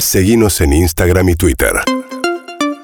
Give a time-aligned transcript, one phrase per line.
[0.00, 1.72] Seguimos en Instagram y Twitter.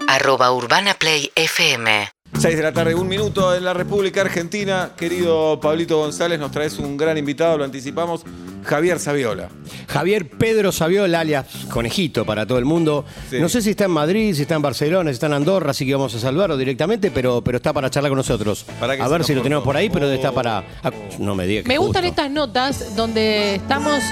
[0.09, 4.91] arroba urbanaplayfm 6 de la tarde, un minuto en la República Argentina.
[4.97, 8.25] Querido Pablito González, nos traes un gran invitado, lo anticipamos,
[8.65, 9.49] Javier Saviola.
[9.87, 13.05] Javier Pedro Saviola, alias Conejito para todo el mundo.
[13.31, 13.39] Sí.
[13.39, 15.87] No sé si está en Madrid, si está en Barcelona, si está en Andorra, así
[15.87, 18.67] que vamos a salvarlo directamente, pero, pero está para charlar con nosotros.
[18.81, 20.65] Para que a ver si lo tenemos por ahí, pero está para.
[20.83, 20.91] ah,
[21.21, 24.03] no me diga que Me gustan estas notas donde estamos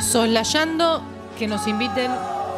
[0.00, 2.10] soslayando que nos inviten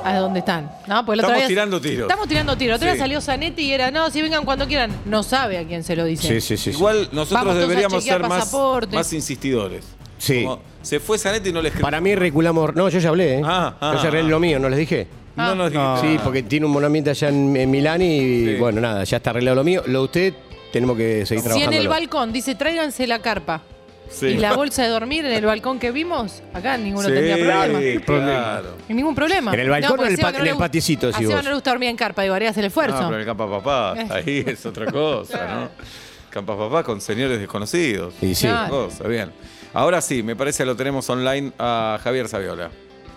[0.04, 0.70] a donde están.
[0.86, 1.04] ¿no?
[1.04, 2.02] Porque la otra Estamos vez- tirando tiros.
[2.08, 2.76] Estamos tirando tiros.
[2.76, 4.90] Otra vez salió Zanetti y era, no, si vengan cuando quieran.
[5.04, 6.28] No sabe a quién se lo dice.
[6.28, 6.70] Sí, sí, sí.
[6.72, 6.76] sí.
[6.78, 8.96] Igual nosotros Vamos todos a deberíamos chequear ser más, pasaporte.
[8.96, 9.84] más insistidores.
[10.18, 10.44] Sí.
[10.44, 11.84] Como, se fue Zanetti y no le escribió.
[11.84, 12.74] Para mí reculamos.
[12.74, 13.42] No, yo ya hablé, ¿eh?
[13.44, 14.30] Ah, ah, yo ya arreglé ah.
[14.30, 15.06] lo mío, ¿no les dije?
[15.36, 18.56] No nos dijiste Sí, porque tiene un monumento allá en, en Milán y Sí.
[18.58, 19.82] bueno, nada, ya está arreglado lo mío.
[19.86, 20.34] Lo de usted
[20.72, 21.76] tenemos que seguir Si en trabajando.
[21.80, 23.62] el balcón dice tráiganse la carpa
[24.10, 24.26] Sí.
[24.26, 28.00] y la bolsa de dormir en el balcón que vimos, acá ninguno Sí, tendría problema.
[28.04, 28.74] claro.
[28.88, 29.54] Ningún problema.
[29.54, 31.44] ¿En el balcón o en el pa- no en el paticito, Seba vos?
[31.44, 33.00] no le gusta dormir en carpa, digo, harías el esfuerzo.
[33.02, 35.68] No, pero el Campa Papá, ahí es otra cosa, ¿no?
[36.30, 38.14] Campa Papá con señores desconocidos.
[38.22, 38.46] Y sí.
[38.46, 38.84] Otra Claro.
[38.86, 39.30] cosa, bien.
[39.74, 42.70] Ahora sí, me parece que lo tenemos online a Javier Saviola.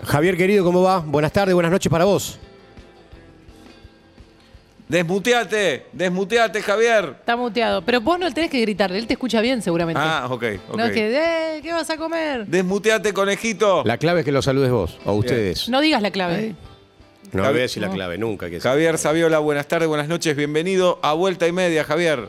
[0.06, 1.00] Javier, querido, ¿cómo va?
[1.00, 2.38] Buenas tardes, buenas noches para vos.
[4.92, 7.16] Desmuteate, desmuteate, Javier.
[7.22, 7.81] Está muteado.
[7.81, 10.02] Pero vos no tenés que gritarle, él te escucha bien seguramente.
[10.03, 10.75] Ah, ok, ok.
[10.75, 12.45] No es que, eh, ¿qué vas a comer?
[12.45, 13.84] Desmuteate, conejito.
[13.86, 15.69] La clave es que lo saludes vos, o ustedes.
[15.69, 16.56] No digas la clave.
[17.31, 18.50] No Javi- voy a decir la clave, nunca.
[18.50, 22.28] Que Javier Saviola, buenas tardes, buenas noches, bienvenido a Vuelta y Media, Javier.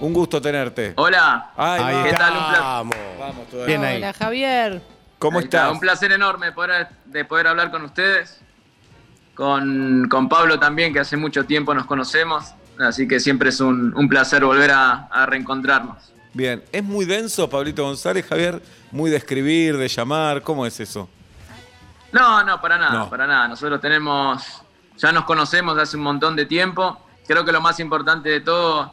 [0.00, 0.92] Un gusto tenerte.
[0.96, 1.52] Hola.
[1.56, 2.10] Ay, Ahí.
[2.10, 2.32] ¿Qué tal?
[2.32, 2.54] Un placer.
[2.56, 2.96] estamos.
[3.18, 3.66] Vamos todavía.
[3.78, 3.96] Bien ahí.
[3.96, 4.82] Hola, Javier.
[5.18, 5.72] ¿Cómo Ahí está, estás?
[5.72, 8.38] Un placer enorme poder, de poder hablar con ustedes.
[9.34, 12.52] Con, con Pablo también, que hace mucho tiempo nos conocemos.
[12.78, 16.12] Así que siempre es un, un placer volver a, a reencontrarnos.
[16.34, 18.62] Bien, ¿es muy denso, Pablito González, Javier?
[18.90, 21.08] Muy de escribir, de llamar, ¿cómo es eso?
[22.12, 23.10] No, no, para nada, No.
[23.10, 23.48] para nada.
[23.48, 24.42] Nosotros tenemos,
[24.98, 26.98] ya nos conocemos hace un montón de tiempo.
[27.26, 28.92] Creo que lo más importante de todo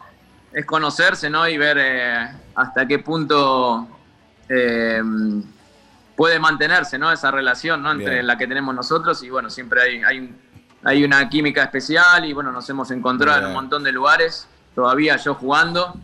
[0.53, 1.47] es conocerse, ¿no?
[1.47, 3.87] Y ver eh, hasta qué punto
[4.49, 5.01] eh,
[6.19, 7.13] puede mantenerse, ¿no?
[7.13, 7.93] Esa relación, ¿no?
[7.93, 8.27] Entre Bien.
[8.27, 10.35] la que tenemos nosotros y bueno, siempre hay, hay,
[10.83, 15.15] hay una química especial y bueno, nos hemos encontrado en un montón de lugares, todavía
[15.15, 15.95] yo jugando.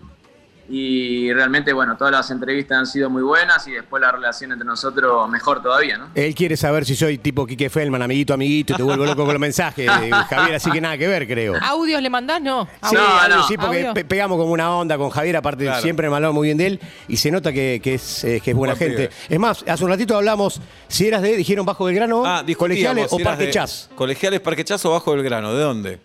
[0.68, 4.66] Y realmente, bueno, todas las entrevistas han sido muy buenas y después la relación entre
[4.66, 6.10] nosotros mejor todavía, ¿no?
[6.16, 9.34] Él quiere saber si soy tipo Quique Feldman, amiguito, amiguito, y te vuelvo loco con
[9.34, 11.54] los mensajes, eh, Javier, así que nada que ver, creo.
[11.62, 12.42] ¿Audios le mandás?
[12.42, 12.68] No.
[12.82, 13.48] Sí, No, no.
[13.48, 15.82] sí, porque pe- pegamos como una onda con Javier, aparte Claro.
[15.84, 18.52] siempre me habló muy bien de él y se nota que, que es, eh, que
[18.52, 19.10] es buena Buen gente.
[19.10, 19.34] pibe.
[19.36, 23.20] Es más, hace un ratito hablamos si eras de, dijeron Bajo Belgrano, Ah, colegiales o
[23.20, 23.90] Parque de Chas.
[23.96, 25.54] ¿Colegiales, Parque Chas o Bajo Belgrano?
[25.54, 26.00] ¿De dónde?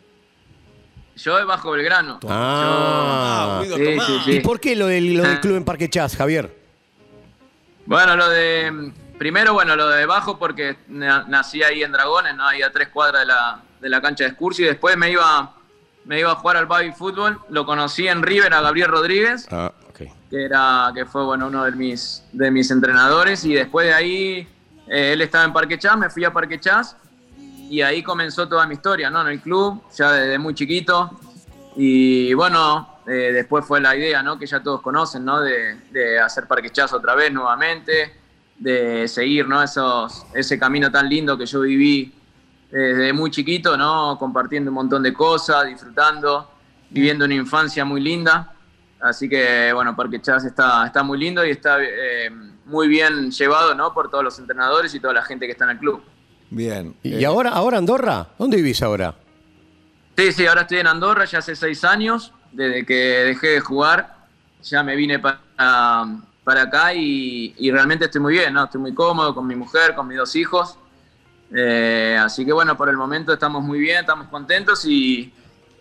[1.17, 2.19] Yo de Bajo Belgrano.
[2.29, 3.61] Ah.
[3.63, 4.07] Guido Sí, Tomás.
[4.07, 4.31] sí, sí.
[4.33, 6.55] ¿Y por qué lo del, lo del club en Parque Chas, Javier?
[7.87, 8.93] Bueno, lo de.
[9.19, 12.47] Primero, bueno, lo de Bajo porque na- nací ahí en Dragones, ¿no?
[12.47, 14.65] Ahí a tres cuadras de la, de la cancha de Excursio.
[14.65, 15.53] Y después me iba,
[16.07, 17.39] me iba a jugar al baby fútbol.
[17.51, 19.99] Lo conocí en River a Gabriel Rodríguez, Ah, ok.
[20.31, 23.45] que, era, que fue bueno, uno de mis, de mis entrenadores.
[23.45, 24.49] Y después de ahí,
[24.89, 26.97] eh, él estaba en Parque Chas, me fui a Parque Chas.
[27.71, 29.21] Y ahí comenzó toda mi historia, ¿no?
[29.21, 31.21] En el club, ya desde muy chiquito.
[31.77, 34.37] Y bueno, eh, después fue la idea, ¿no?
[34.37, 35.41] Que ya todos conocen, ¿no?
[35.41, 38.13] De, de hacer Parque Chas otra vez nuevamente,
[38.59, 39.63] de seguir, ¿no?
[39.63, 42.13] Esos, ese camino tan lindo que yo viví
[42.73, 44.17] desde muy chiquito, ¿no?
[44.19, 46.51] Compartiendo un montón de cosas, disfrutando,
[46.91, 48.53] viviendo una infancia muy linda.
[49.01, 52.31] Así que, bueno, Parque Chas está, está muy lindo y está eh,
[52.65, 53.95] muy bien llevado, ¿no?
[53.95, 56.03] Por todos los entrenadores y toda la gente que está en el club.
[56.51, 56.95] Bien.
[57.03, 58.29] ¿Y, Eh, y ahora, ahora Andorra?
[58.39, 59.15] ¿Dónde vivís ahora?
[60.17, 64.17] Sí, sí, ahora estoy en Andorra ya hace seis años, desde que dejé de jugar,
[64.63, 65.41] ya me vine para,
[66.45, 68.65] para acá y, y realmente estoy muy bien, ¿no?
[68.65, 70.77] Estoy muy cómodo con mi mujer, con mis dos hijos.
[71.55, 75.33] Eh, así que bueno, por el momento estamos muy bien, estamos contentos y,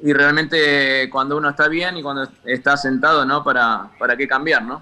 [0.01, 3.43] y realmente cuando uno está bien y cuando está sentado, ¿no?
[3.43, 4.81] Para, para qué cambiar, ¿no?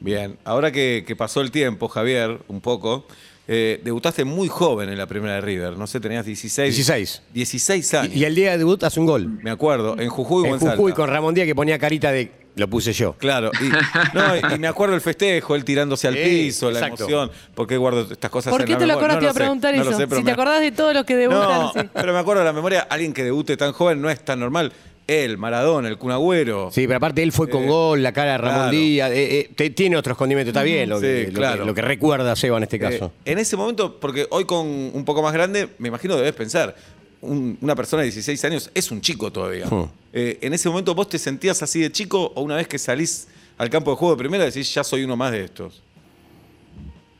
[0.00, 3.06] Bien, ahora que, que pasó el tiempo, Javier, un poco,
[3.50, 6.74] eh, debutaste muy joven en la primera de River, no sé, tenías 16.
[6.74, 7.22] 16.
[7.32, 8.14] 16 años.
[8.14, 9.26] Y, y el día de debut hace un gol.
[9.42, 10.76] Me acuerdo, en Jujuy o En en Salta.
[10.76, 12.30] Jujuy con Ramón Díaz que ponía carita de...
[12.56, 13.12] Lo puse yo.
[13.14, 13.68] Claro, y,
[14.16, 17.04] no, y- me acuerdo el festejo, él tirándose al Sí, piso, la exacto.
[17.04, 17.30] emoción.
[17.54, 19.06] ¿Por qué guardo estas cosas ¿Por en qué la te lo memoria?
[19.06, 19.14] acordás?
[19.14, 19.90] No te iba a preguntar no eso.
[19.92, 21.80] lo sé, si te acordás de todos los que debutan, No, sí.
[21.94, 24.72] pero me acuerdo de la memoria, alguien que debute tan joven no es tan normal.
[25.08, 26.70] Él, Maradona, el Cunagüero.
[26.70, 28.70] Sí, pero aparte él fue con gol, la cara de Ramón claro.
[28.70, 29.10] Díaz.
[29.10, 31.60] eh, eh, te- tiene otros condimentos, está bien lo, Sí, que, lo claro.
[31.62, 33.12] que- lo que recuerda Seba en este Eh, caso.
[33.24, 36.76] en ese momento, porque hoy con un poco más grande, me imagino debes pensar,
[37.22, 39.66] un- una persona de 16 años es un chico todavía.
[39.66, 39.86] Hmm.
[40.12, 43.28] Eh, en ese momento, ¿vos te sentías así de chico o una vez que salís
[43.56, 45.82] al campo de juego de primera decís, ya soy uno más de estos?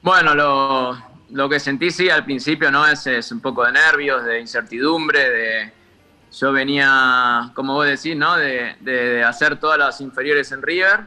[0.03, 0.97] Bueno, lo,
[1.31, 2.87] lo que sentí, sí, al principio, ¿no?
[2.87, 5.78] Es, es un poco de nervios, de incertidumbre, de...
[6.33, 8.37] Yo venía, como vos decís, ¿no?
[8.37, 11.07] De, de- de hacer todas las inferiores en River,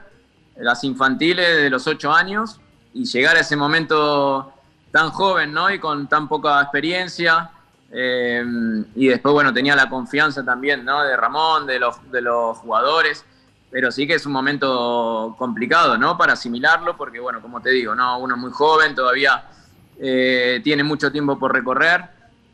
[0.57, 2.59] las infantiles de los ocho años,
[2.93, 4.51] y llegar a ese momento
[4.91, 5.69] tan joven, ¿no?
[5.71, 7.49] Y con tan poca experiencia.
[7.93, 8.43] eh,
[8.95, 11.03] y después, bueno, tenía la confianza también, ¿no?
[11.03, 13.25] De Ramón, de los, de los jugadores.
[13.69, 16.17] Pero sí que es un momento complicado, ¿no?
[16.17, 18.17] Para asimilarlo, porque, bueno, como te digo, ¿no?
[18.19, 19.43] Uno es muy joven, todavía
[19.99, 22.03] eh, tiene mucho tiempo por recorrer.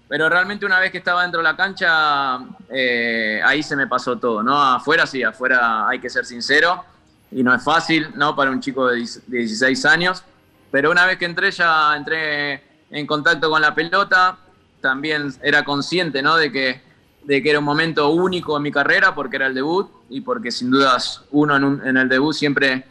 [0.08, 2.40] Pero realmente una vez que estaba dentro de la cancha,
[2.70, 4.62] eh, ahí se me pasó todo, ¿no?
[4.62, 6.84] Afuera sí, afuera hay que ser sincero
[7.30, 8.36] y no es fácil, ¿no?
[8.36, 10.24] Para un chico de 16 años.
[10.72, 14.38] Pero una vez que entré, ya entré en contacto con la pelota,
[14.80, 16.38] también era consciente, ¿no?
[16.38, 16.82] De que,
[17.24, 20.52] de que era un momento único en mi carrera porque era el debut y porque
[20.52, 22.86] sin dudas uno en, en el debut siempre,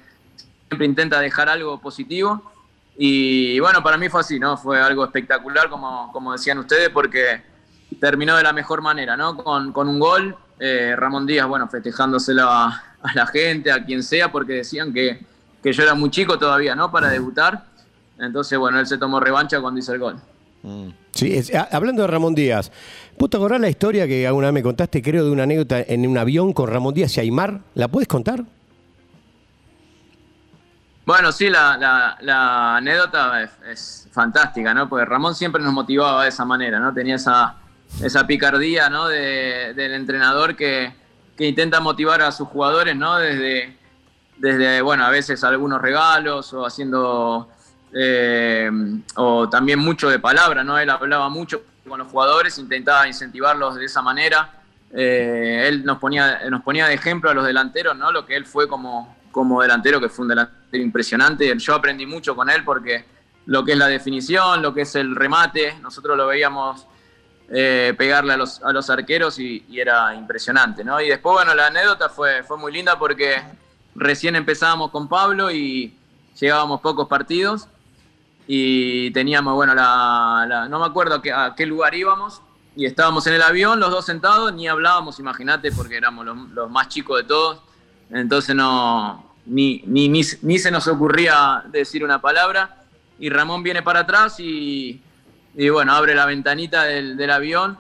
[0.69, 2.53] siempre intenta dejar algo positivo.
[2.98, 4.56] Y bueno, para mí fue así, ¿no?
[4.56, 7.43] Fue algo espectacular, como, como decían ustedes, porque
[8.00, 9.37] terminó de la mejor manera, ¿no?
[9.37, 12.66] Con, con un gol, eh, Ramón Díaz, bueno, festejándoselo a,
[13.02, 15.20] a la gente, a quien sea, porque decían que,
[15.62, 16.90] que yo era muy chico todavía, ¿no?
[16.90, 17.66] Para debutar.
[18.19, 20.16] Entonces, bueno, él se tomó revancha cuando hizo el gol.
[21.12, 22.72] Sí, es- a- hablando de Ramón Díaz,
[23.19, 26.06] ¿vos te acordás la historia que alguna vez me contaste, creo, de una anécdota en
[26.08, 27.60] un avión con Ramón Díaz y Aymar?
[27.75, 28.43] ¿La puedes contar?
[31.06, 34.88] Bueno, sí, la, la- la anécdota es, fantástica, ¿no?
[34.88, 36.93] Porque Ramón siempre nos motivaba de esa manera, ¿no?
[36.93, 37.55] Tenía esa,
[38.03, 39.06] esa picardía, ¿no?
[39.06, 40.93] De- del entrenador que,
[41.37, 43.17] que intenta motivar a sus jugadores, ¿no?
[43.19, 43.76] Desde,
[44.38, 47.50] desde, bueno, a veces algunos regalos o haciendo,
[47.94, 48.70] eh,
[49.14, 50.79] o también mucho de palabra, ¿no?
[50.79, 54.50] Él hablaba mucho con los jugadores, intentaba incentivarlos de esa manera.
[54.93, 58.11] Eh, él nos ponía, nos ponía de ejemplo a los delanteros, ¿no?
[58.12, 61.55] Lo que él fue como, como delantero, que fue un delantero impresionante.
[61.59, 63.05] Yo aprendí mucho con él porque
[63.44, 66.87] lo que es la definición, lo que es el remate, nosotros lo veíamos
[67.50, 71.03] eh, pegarle a los, a los arqueros y, era impresionante, ¿no?
[71.03, 73.43] Y después, bueno, la anécdota fue, fue muy linda porque
[73.94, 75.94] recién empezábamos con Pablo y
[76.41, 77.69] llevábamos pocos partidos
[78.47, 82.41] y teníamos, bueno, la, no me acuerdo a qué, lugar íbamos
[82.75, 86.89] y estábamos en el avión, los dos sentados, ni hablábamos, imagínate, porque éramos los más
[86.89, 87.61] chicos de todos,
[88.09, 92.82] entonces no, ni, ni, ni, ni se nos ocurría decir una palabra.
[93.19, 95.00] Y Ramón viene para atrás y,
[95.54, 97.78] y bueno, abre la ventanita del, del avión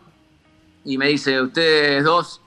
[0.84, 2.40] y me dice, ustedes dos,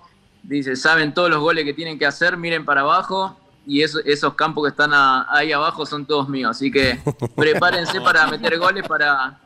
[0.44, 3.38] dice, saben todos los goles que tienen que hacer, miren para abajo
[3.68, 7.00] y eso- esos campos que están a- ahí abajo son todos míos, así que
[7.36, 9.38] prepárense para meter goles para,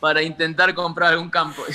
[0.00, 1.62] para intentar comprar algún campo.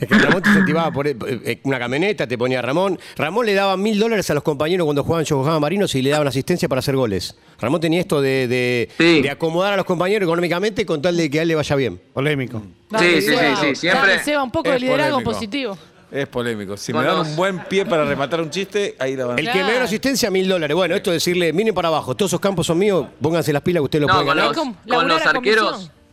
[0.00, 2.98] Es que Ramón te incentivaba por eh, una camioneta, te ponía Ramón.
[3.16, 6.28] Ramón le daba mil dólares a los compañeros cuando jugaban Yokohama Marinos y le daban
[6.28, 7.34] asistencia para hacer goles.
[7.60, 9.22] Ramón tenía esto de, de- Sí.
[9.22, 12.00] de acomodar a los compañeros económicamente con tal de que a él le vaya bien.
[12.12, 12.62] Polémico.
[12.90, 13.56] Dale, Sí, sí, Seba.
[13.56, 15.32] sí, sí, siempre- Dale, Seba, un poco de Es liderazgo polémico.
[15.32, 15.78] positivo.
[16.12, 16.76] Es polémico.
[16.76, 19.38] Si Con me dan un buen pie para rematar un chiste, ahí la van.
[19.38, 20.76] El que me da asistencia, mil dólares.
[20.76, 23.80] Bueno, esto de decirle, miren para abajo, todos esos campos son míos, pónganse las pilas
[23.80, 24.54] que ustedes lo No, pueden con ganar.
[24.54, 25.70] los, con Laburar los arqueros...
[25.72, 26.03] comisión.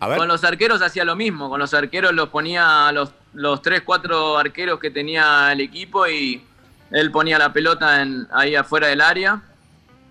[0.00, 0.18] A ver.
[0.18, 4.38] Con los arqueros hacía lo mismo, con los arqueros los ponía los, los 3, 4
[4.38, 6.44] arqueros que tenía el equipo y
[6.90, 9.42] él ponía la pelota en, ahí afuera del área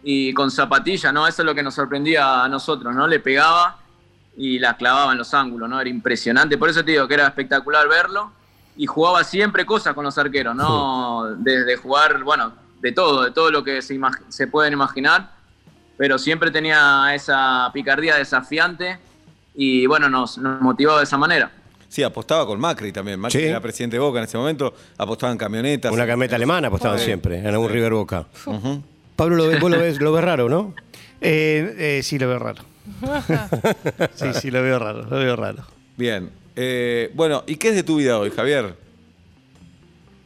[0.04, 1.28] y con zapatilla, ¿no?
[1.28, 3.08] Eso es lo que nos sorprendía a nosotros, ¿no?
[3.08, 3.78] Le pegaba
[4.36, 5.80] y la clavaba en los ángulos, ¿no?
[5.80, 8.32] Era impresionante, por eso te digo que era espectacular verlo
[8.76, 11.26] y jugaba siempre cosas con los arqueros, ¿no?
[11.38, 15.32] Desde jugar, bueno, de todo, de todo lo que se pueden imaginar,
[15.98, 19.00] pero siempre tenía esa picardía desafiante
[19.58, 21.52] y bueno, nos, nos motivaba de esa manera.
[21.90, 23.20] Sí, apostaba con Macri también.
[23.20, 23.46] Macri Sí.
[23.48, 24.74] era presidente de Boca en ese momento.
[24.98, 25.92] Apostaba en camionetas.
[25.92, 28.26] Una camioneta alemana apostaban siempre, en algún River Boca.
[29.16, 30.74] Pablo, lo ves- vos lo ves, lo ves raro, ¿no?
[31.22, 32.64] Eh, eh, sí, lo veo raro.
[34.16, 35.64] sí, sí, lo veo raro, lo veo raro.
[35.98, 36.30] Bien.
[36.56, 38.76] Eh, bueno, ¿y qué es de tu vida hoy, Javier?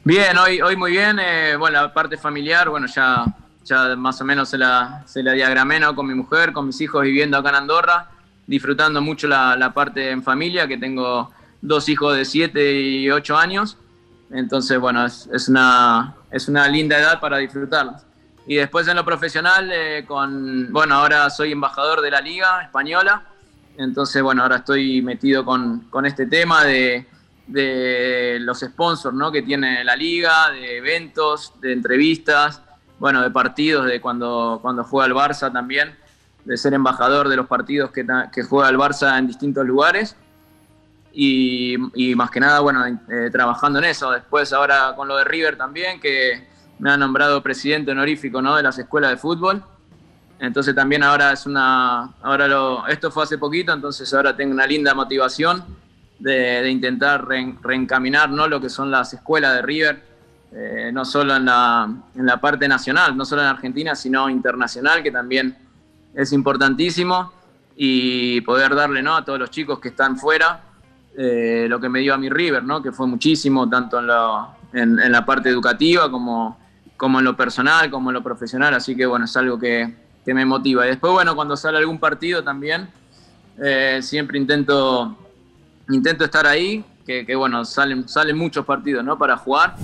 [0.03, 1.19] Bien, hoy, hoy muy bien.
[1.19, 3.23] eh, bueno, la parte familiar, bueno, ya,
[3.65, 5.95] ya más o menos se la, se la diagramé ¿no?
[5.95, 8.09] con mi mujer, con mis hijos viviendo acá en Andorra,
[8.47, 11.31] disfrutando mucho la, parte en familia, que tengo
[11.61, 13.77] dos hijos de 7 y 8 años.
[14.31, 18.05] Entonces, bueno, es, es una, es una linda edad para disfrutarlas.
[18.47, 23.23] Y después en lo profesional, eh, con, bueno, ahora soy embajador de la Liga Española.
[23.77, 27.05] Entonces, bueno, ahora estoy metido con, con este tema de,
[27.47, 29.31] de los sponsors ¿no?
[29.31, 32.61] que tiene la liga, de eventos, de entrevistas,
[32.99, 35.95] bueno, de partidos, de cuando, cuando juega el Barça también,
[36.45, 38.05] de ser embajador de los partidos que,
[38.43, 40.15] juega el Barça en distintos lugares.
[41.13, 41.77] Y,
[42.15, 44.11] más que nada, bueno, eh, trabajando en eso.
[44.11, 46.47] Después ahora con lo de River también, que
[46.79, 48.55] me ha nombrado presidente honorífico ¿no?
[48.55, 49.63] de las escuelas de fútbol.
[50.39, 52.47] Entonces también ahora es una, ahora
[52.89, 55.63] esto fue hace poquito, entonces ahora tengo una linda motivación
[56.17, 58.47] de, intentar re- reencaminar ¿no?
[58.47, 60.03] lo que son las escuelas de River,
[60.53, 65.03] eh, no solo en la, en la parte nacional, no solo en Argentina, sino internacional,
[65.03, 65.55] que también
[66.13, 67.31] es importantísimo,
[67.75, 69.15] y poder darle ¿no?
[69.15, 70.61] a todos los chicos que están fuera
[71.17, 72.81] eh, lo que me dio a mi River, ¿no?
[72.81, 73.99] que fue muchísimo, tanto
[74.71, 76.57] en, en la parte educativa como,
[76.95, 80.33] como en lo personal, como en lo profesional, así que bueno, es algo que, que
[80.33, 80.85] me motiva.
[80.85, 82.87] Y después, bueno, cuando sale algún partido también,
[83.61, 85.17] eh, siempre intento,
[85.89, 89.17] intento estar ahí, que, que, bueno, salen, salen muchos partidos ¿no?
[89.17, 89.75] para jugar,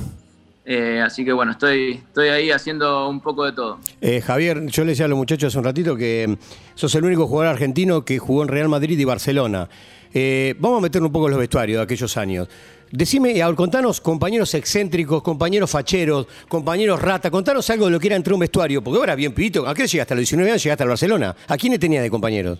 [0.69, 3.79] Eh, así que bueno, estoy, estoy ahí haciendo un poco de todo.
[4.01, 6.35] Eh, Javier, yo le decía a los muchachos hace un ratito que mm,
[6.75, 9.69] sos el único jugador argentino que jugó en Real Madrid y Barcelona.
[10.13, 12.49] Eh, vamos a meternos un poco en los vestuarios de aquellos años.
[12.91, 18.33] Decime, contanos compañeros excéntricos, compañeros facheros, compañeros rata, contanos algo de lo que era entre
[18.33, 20.15] un vestuario, porque ahora bien pibito, ¿a qué llegaste?
[20.15, 21.33] A los 19 años llegaste al Barcelona.
[21.47, 22.59] ¿A quiénes tenías de compañeros?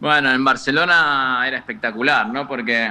[0.00, 2.48] Bueno, en Barcelona era espectacular, ¿no?
[2.48, 2.90] Porque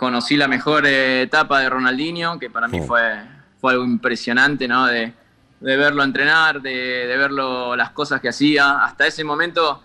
[0.00, 3.20] conocí la mejor eh, etapa de Ronaldinho, que para mí fue,
[3.60, 4.86] fue algo impresionante, ¿no?
[4.86, 5.12] De,
[5.60, 8.82] de verlo entrenar, de, de verlo las cosas que hacía.
[8.82, 9.82] Hasta ese momento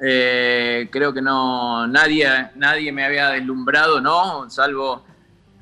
[0.00, 4.48] eh, creo que no nadie, nadie me había deslumbrado, ¿no?
[4.48, 5.04] Salvo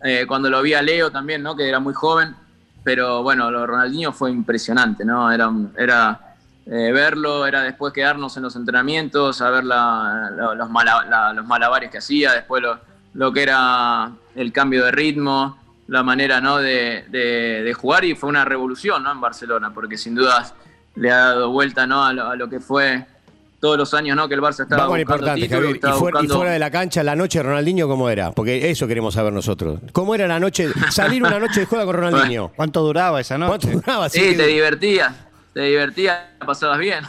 [0.04, 1.56] eh, cuando lo vi a Leo también, ¿no?
[1.56, 2.36] Que era muy joven.
[2.84, 5.32] Pero bueno, lo de Ronaldinho fue impresionante, ¿no?
[5.32, 10.70] Era, era eh, verlo, era después quedarnos en los entrenamientos, a ver la- la- los,
[10.70, 12.78] mala- la- los malabares que hacía, después lo,
[13.14, 16.58] lo que era el cambio de ritmo, la manera ¿no?
[16.58, 19.10] de, de- de jugar y fue una revolución ¿no?
[19.10, 20.54] en Barcelona, porque sin dudas
[20.94, 22.04] le ha dado vuelta ¿no?
[22.04, 23.04] a, lo, a lo que fue
[23.58, 24.28] todos los años ¿no?
[24.28, 25.70] que el Barça estaba Vamos buscando importante, Javier.
[25.70, 28.30] Y estaba fuera, y buscando- fuera de la cancha, la noche de Ronaldinho, ¿cómo era?
[28.30, 29.80] Porque eso queremos saber nosotros.
[29.92, 30.68] ¿Cómo era la noche?
[30.90, 32.52] Salir una noche de juega con Ronaldinho.
[32.56, 33.72] ¿Cuánto duraba esa ¿Cuánto noche?
[33.72, 34.04] duraba?
[34.06, 35.12] Así Sí, que- te divertías,
[35.52, 37.04] te divertías, pasabas bien.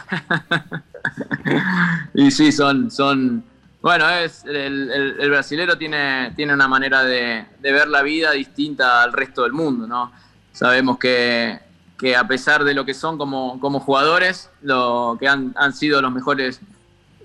[2.14, 3.42] y sí, son, son,
[3.82, 4.56] bueno, es el,
[4.90, 9.42] el, el brasilero tiene, tiene una manera de, de ver la vida distinta al resto
[9.42, 10.12] del mundo, ¿no?
[10.52, 11.58] Sabemos que,
[11.98, 16.00] que a pesar de lo que son como, como jugadores, lo que han, han sido
[16.00, 16.60] los mejores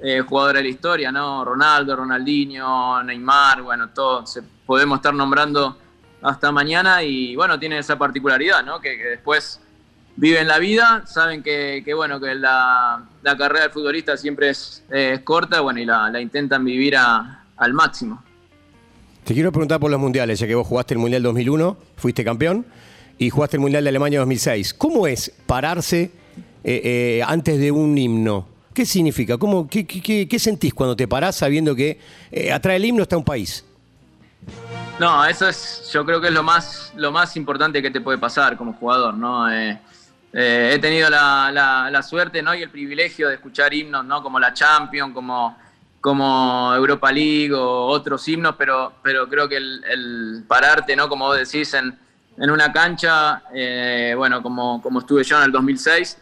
[0.02, 1.46] eh, jugadores de la historia, ¿no?
[1.46, 5.78] Ronaldo, Ronaldinho, Neymar, bueno, todos se- podemos estar nombrando
[6.22, 8.80] hasta mañana y bueno, tienen esa particularidad, ¿no?
[8.82, 9.62] Que después
[10.18, 14.84] viven la vida, saben que, que, bueno, que la, la carrera del futbolista siempre es,
[14.92, 18.22] es corta, bueno, y la, la intentan vivir a- al máximo.
[19.24, 22.66] Te quiero preguntar por los mundiales, ya que vos jugaste el Mundial 2001, fuiste campeón,
[23.18, 24.74] y jugaste el Mundial de Alemania 2006.
[24.74, 26.12] ¿Cómo es pararse
[26.64, 28.48] eh, eh, antes de un himno?
[28.74, 29.38] ¿Qué significa?
[29.38, 32.00] ¿Cómo, qué, qué- qué- qué sentís cuando te parás sabiendo que
[32.32, 33.66] eh, atrás del himno está un país?
[35.00, 38.18] No, eso es, yo creo que es lo más, lo más importante que te puede
[38.18, 39.50] pasar como jugador, ¿no?
[40.40, 42.54] Eh, he tenido la, suerte, ¿no?
[42.54, 44.22] Y el privilegio de escuchar himnos, ¿no?
[44.22, 50.96] Como la Champions, como, Europa League o otros himnos, pero, pero creo que el, pararte,
[50.96, 51.10] ¿no?
[51.10, 51.98] Como vos decís, en,
[52.38, 56.20] una cancha, eh, bueno, como, como estuve yo en el 2006,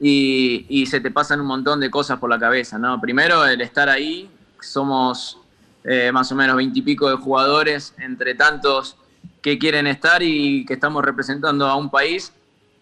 [0.00, 3.00] y, y se te pasan un montón de cosas por la cabeza, ¿no?
[3.00, 4.28] Primero, el estar ahí,
[4.60, 5.38] somos
[5.84, 8.96] eh, más o menos veintipico de jugadores, entre tantos
[9.40, 12.32] que quieren estar y que estamos representando a un país,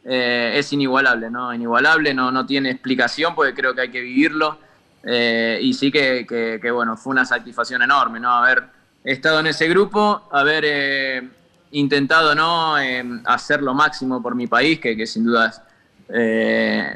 [0.05, 1.53] eh, es inigualable, ¿no?
[1.55, 4.59] Inigualable, no, no tiene explicación porque creo que hay que vivirlo.
[5.03, 8.31] eh, y sí que, que- que, bueno, fue una satisfacción enorme, ¿no?
[8.33, 8.65] Haber
[9.03, 11.31] estado en ese grupo, haber eh,
[11.71, 12.79] intentado, ¿no?
[12.79, 15.63] Eh, hacer lo máximo por mi país, que, que sin duda es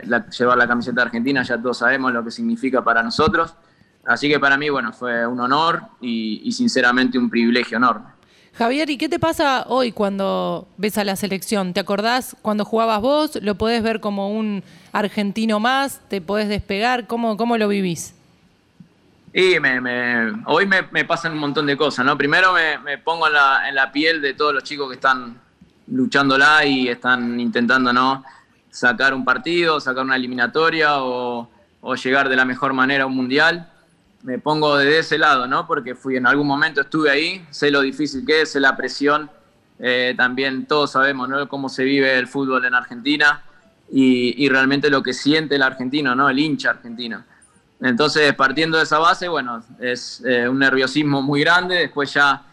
[0.09, 3.55] la- llevar la camiseta argentina, ya todos sabemos lo que significa para nosotros.
[4.05, 8.14] Así que para mí, bueno, fue un honor y sinceramente un privilegio enorme.
[8.57, 11.75] Javier, ¿y qué te pasa hoy cuando ves a la selección?
[11.75, 13.39] ¿Te acordás cuando jugabas vos?
[13.43, 16.01] ¿Lo podés ver como un argentino más?
[16.09, 17.09] ¿Te podés despegar?
[17.09, 18.15] ¿Cómo, cómo lo vivís?
[19.33, 19.81] Y me,
[20.47, 22.17] hoy me, me pasan un montón de cosas, ¿no?
[22.17, 25.37] Primero me, pongo en la, piel de todos los chicos que están
[25.89, 28.23] luchándola y están intentando, ¿no?
[28.71, 31.49] Sacar un partido, sacar una eliminatoria o
[31.97, 33.69] llegar de la mejor manera a un mundial.
[34.25, 35.67] Me pongo de ese lado, ¿no?
[35.67, 39.31] Porque fui en algún momento estuve ahí, sé lo difícil que es, sé la presión.
[39.79, 41.47] Eh, también todos sabemos, ¿no?
[41.47, 43.43] Cómo se vive el fútbol en Argentina
[43.93, 46.31] y, realmente lo que siente el argentino, ¿no?
[46.31, 47.23] El hincha argentino.
[47.83, 51.75] Entonces, partiendo de esa base, bueno, es eh, un nerviosismo muy grande.
[51.75, 52.47] Después ya,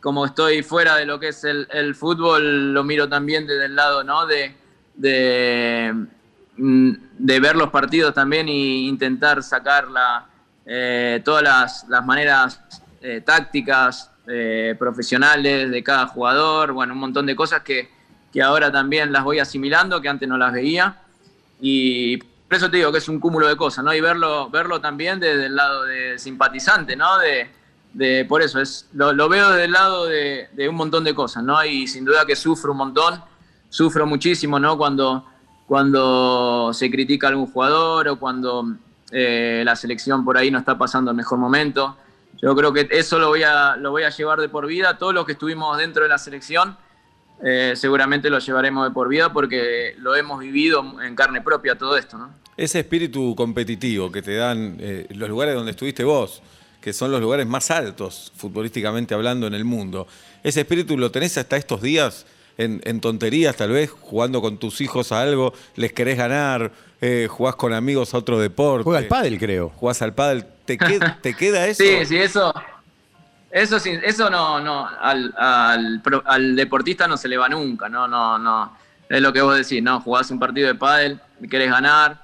[0.00, 3.76] como estoy fuera de lo que es el, el fútbol, lo miro también desde el
[3.76, 4.24] lado, ¿no?
[4.24, 4.54] De,
[4.94, 5.94] de,
[6.56, 10.30] mm, de ver los partidos también e intentar sacar la,
[10.66, 12.60] eh, todas las, las maneras
[13.00, 16.72] eh, tácticas, eh, profesionales de cada jugador.
[16.72, 17.90] Bueno, un montón de cosas que,
[18.32, 21.02] que ahora también las voy asimilando, que antes no las veía.
[21.60, 22.18] Y
[22.50, 23.94] eso te digo que es un cúmulo de cosas, ¿no?
[23.94, 27.18] Y verlo, verlo también desde el lado de simpatizante, ¿no?
[27.18, 27.50] De,
[27.92, 31.42] de por eso, es, lo, lo veo del lado de, de un montón de cosas,
[31.42, 31.64] ¿no?
[31.64, 33.22] Y sin duda que sufro un montón,
[33.68, 34.76] sufro muchísimo, ¿no?
[34.76, 35.26] Cuando,
[35.66, 38.76] cuando se critica a algún jugador o cuando
[39.12, 41.96] eh, la selección por ahí no está pasando el mejor momento.
[42.40, 44.98] Yo creo que eso lo voy a, lo voy a llevar de por vida.
[44.98, 46.76] Todos los que estuvimos dentro de la selección
[47.44, 51.96] eh, seguramente lo llevaremos de por vida porque lo hemos vivido en carne propia todo
[51.96, 52.32] esto, ¿no?
[52.56, 56.40] Ese espíritu competitivo que te dan eh, los lugares donde estuviste vos,
[56.80, 60.06] que son los lugares más altos, futbolísticamente hablando, en el mundo.
[60.42, 62.26] ¿Ese espíritu lo tenés hasta estos días?
[62.58, 67.26] En, en tonterías, tal vez, jugando con tus hijos a algo, les querés ganar, eh,
[67.30, 68.84] jugás con amigos a otro deporte.
[68.84, 69.70] Juega al pádel, creo.
[69.70, 70.44] Jugás al pádel.
[70.64, 71.82] ¿Te, queda, ¿Te queda eso?
[71.82, 72.52] Sí, sí, eso.
[73.50, 77.86] Eso sí, eso no, no, al, al, pro- al deportista no se le va nunca,
[77.88, 78.76] no, no, no.
[79.10, 82.22] Es lo que vos decís, no, jugás un partido de pádel, querés ganar,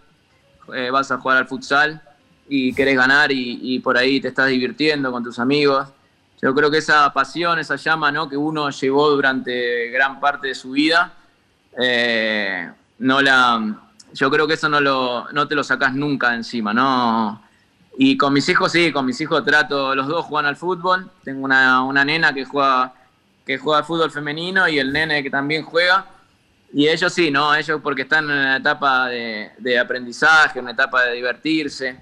[0.74, 2.00] eh, vas a jugar al futsal
[2.48, 5.88] y querés ganar y, y por ahí te estás divirtiendo con tus amigos.
[6.40, 8.28] Yo creo que esa pasión, esa llama ¿no?
[8.28, 11.12] que uno llevó durante gran parte de su vida,
[11.76, 13.76] eh, no la,
[14.12, 17.42] yo creo que eso no, lo, no te lo sacás nunca encima, ¿no?
[17.96, 21.44] Y con mis hijos sí, con mis hijos trato, los dos juegan al fútbol, tengo
[21.44, 22.92] una, una nena que juega,
[23.44, 26.06] que juega al fútbol femenino y el nene que también juega.
[26.72, 27.54] Y ellos sí, ¿no?
[27.54, 31.98] Ellos porque están en una etapa de, de aprendizaje, una etapa de divertirse.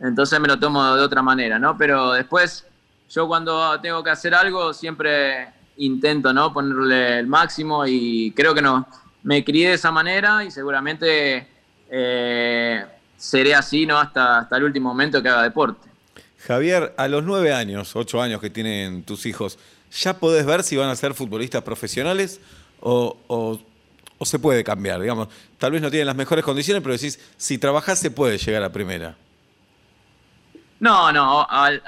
[0.00, 1.76] Entonces me lo tomo de otra manera, ¿no?
[1.78, 2.66] Pero después,
[3.10, 5.48] yo cuando tengo que hacer algo, siempre
[5.78, 6.52] intento, ¿no?
[6.52, 8.86] Ponerle el máximo y creo que no.
[9.22, 11.46] Me crié de esa manera y seguramente
[11.90, 12.84] eh,
[13.16, 13.98] seré así, ¿no?
[13.98, 15.88] Hasta, hasta el último momento que haga deporte.
[16.46, 19.58] Javier, a los nueve años, ocho años que tienen tus hijos,
[19.92, 22.40] ¿ya podés ver si van a ser futbolistas profesionales
[22.80, 23.58] o, o-
[24.24, 25.00] se puede cambiar?
[25.00, 28.62] Digamos, tal vez no tienen las mejores condiciones, pero decís, si trabajás se puede llegar
[28.62, 29.16] a primera.
[30.80, 31.82] No, no, al-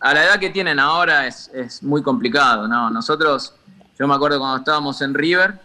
[0.00, 2.88] a la edad que tienen ahora es, es muy complicado, ¿no?
[2.90, 3.54] Nosotros,
[3.98, 5.58] yo me acuerdo cuando estábamos en River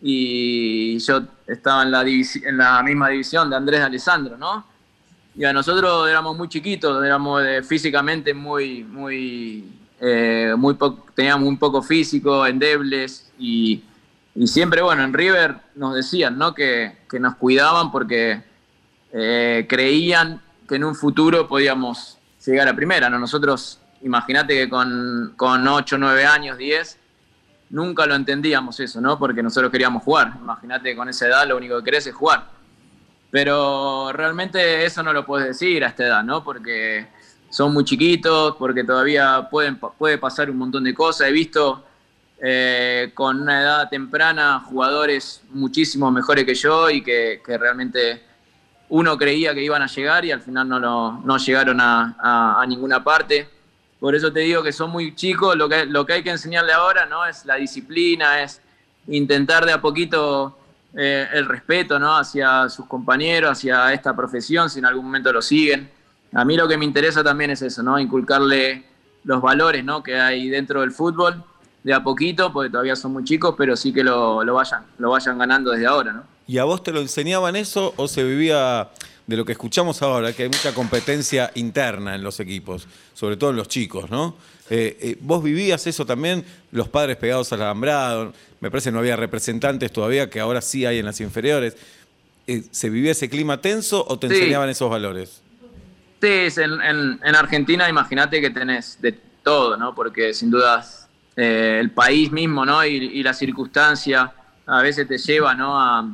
[0.00, 4.64] y yo estaba en la, en la misma división de Andrés de Alessandro, ¿no?
[5.36, 10.76] Y a nosotros éramos muy chiquitos, éramos eh, físicamente muy, muy, eh, muy
[11.14, 13.84] teníamos muy poco físico, endebles y,
[14.34, 16.54] y siempre, bueno, en River nos decían, ¿no?
[16.54, 18.42] Que, que nos cuidaban porque
[19.12, 23.08] eh, creían que en un futuro podíamos llegar a primera.
[23.08, 23.18] ¿no?
[23.18, 26.98] Nosotros, imagínate que con, con 8, 9 años, 10,
[27.70, 29.18] nunca lo entendíamos eso, ¿no?
[29.18, 30.34] Porque nosotros queríamos jugar.
[30.40, 32.46] Imagínate que con esa edad lo único que querés es jugar.
[33.30, 36.44] Pero realmente eso no lo puedes decir a esta edad, ¿no?
[36.44, 37.06] Porque
[37.50, 41.28] son muy chiquitos, porque todavía pueden, puede pasar un montón de cosas.
[41.28, 41.84] He visto
[42.40, 48.27] eh, con una edad temprana jugadores muchísimo mejores que yo y que, que realmente
[48.90, 52.16] uno creía que iban a llegar y al final no, lo- no llegaron a,
[52.60, 53.48] a- ninguna parte.
[54.00, 56.72] Por eso te digo que son muy chicos, lo que, lo que hay que enseñarle
[56.72, 58.60] ahora no es la disciplina, es
[59.08, 60.56] intentar de a poquito
[60.96, 62.16] eh, el respeto ¿no?
[62.16, 65.90] hacia sus compañeros, hacia esta profesión, si en algún momento lo siguen.
[66.34, 67.98] A mí lo que me interesa también es eso, ¿no?
[67.98, 68.84] inculcarle
[69.24, 70.02] los valores ¿no?
[70.02, 71.42] que hay dentro del fútbol,
[71.82, 75.10] de a poquito, porque todavía son muy chicos, pero sí que lo, lo vayan, lo
[75.10, 76.12] vayan ganando desde ahora.
[76.12, 76.22] ¿no?
[76.48, 78.88] ¿Y a vos te lo enseñaban eso o se vivía
[79.26, 83.50] de lo que escuchamos ahora, que hay mucha competencia interna en los equipos, sobre todo
[83.50, 84.34] en los chicos, ¿no?
[84.70, 86.44] Eh, eh, ¿Vos vivías eso también?
[86.72, 90.86] Los padres pegados al alambrado, me parece que no había representantes todavía, que ahora sí
[90.86, 91.76] hay en las inferiores.
[92.46, 94.34] Eh, ¿Se vivía ese clima tenso o te Sí.
[94.36, 95.42] enseñaban esos valores?
[96.22, 99.94] Sí, es en, en- en Argentina imagínate que tenés de todo, ¿no?
[99.94, 102.84] Porque sin dudas el país mismo, ¿no?
[102.84, 104.32] Y, y la circunstancia
[104.66, 105.78] a veces te lleva, ¿no?
[105.80, 106.04] A,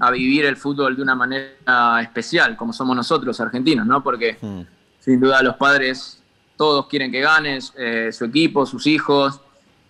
[0.00, 4.02] a vivir el fútbol de una manera especial, como somos nosotros, argentinos, ¿no?
[4.02, 4.60] Porque Mm.
[5.00, 6.22] sin duda los padres
[6.56, 9.40] todos quieren que ganes, eh, su equipo, sus hijos,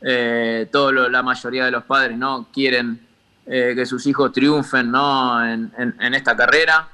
[0.03, 2.49] eh, todo lo- la mayoría de los padres, ¿no?
[2.53, 3.01] Quieren
[3.51, 5.43] eh, que sus hijos triunfen, ¿no?
[5.43, 6.87] En, en- en esta carrera.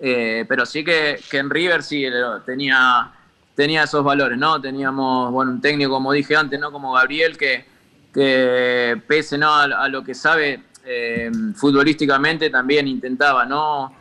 [0.00, 2.04] Pero sí que, que en River sí
[2.46, 3.10] tenía,
[3.54, 4.58] tenía esos valores, ¿no?
[4.60, 6.70] Teníamos, bueno, un técnico, como dije antes, ¿no?
[6.72, 7.66] Como Gabriel, que,
[8.14, 9.48] que pese, ¿no?
[9.52, 13.92] A, a lo que sabe eh, futbolísticamente, también intentaba, ¿no?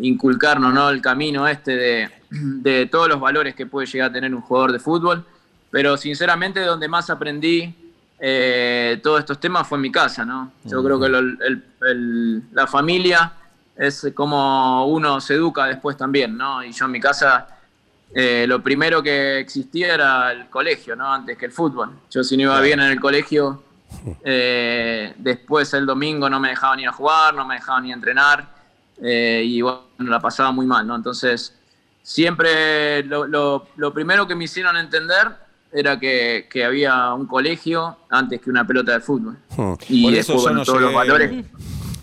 [0.00, 0.90] Inculcarnos, ¿no?
[0.90, 4.72] El camino este de, de todos los valores que puede llegar a tener un jugador
[4.72, 5.24] de fútbol.
[5.70, 7.74] Pero sinceramente, donde más aprendí
[8.18, 10.52] eh, todos estos temas fue en mi casa, ¿no?
[10.64, 13.32] Yo creo que lo- el- el- la familia
[13.76, 16.64] es como uno se educa después también, ¿no?
[16.64, 17.48] Y yo en mi casa
[18.14, 21.12] eh, lo primero que existía era el colegio, ¿no?
[21.12, 21.90] Antes que el fútbol.
[22.10, 23.62] Yo si no iba bien en el colegio,
[24.24, 27.96] eh, después el domingo no me dejaban ir a jugar, no me dejaban ir a
[27.96, 28.48] entrenar.
[29.02, 30.96] eh, y bueno, la pasaba muy mal, ¿no?
[30.96, 31.54] Entonces,
[32.02, 35.28] siempre lo, lo- lo primero que me hicieron entender
[35.72, 39.36] era que, que había un colegio antes que una pelota de fútbol.
[39.56, 39.74] Hmm.
[39.88, 41.44] Y Por después, bueno, no todos los valores.